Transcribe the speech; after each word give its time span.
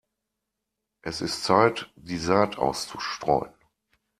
Es 1.03 1.21
ist 1.21 1.43
Zeit, 1.43 1.91
die 1.95 2.17
Saat 2.17 2.57
auszustreuen. 2.57 3.53